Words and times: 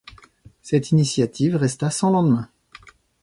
Cette 0.63 0.89
initiative 0.89 1.55
resta 1.57 1.91
sans 1.91 2.09
lendemain. 2.09 2.49